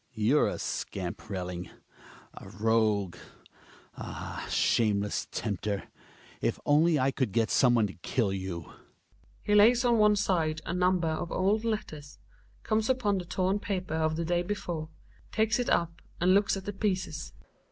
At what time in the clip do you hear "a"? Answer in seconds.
0.47-0.57, 2.33-2.49, 10.65-10.73